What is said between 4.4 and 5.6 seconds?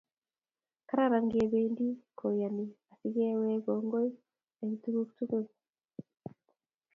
eng tukuk tukul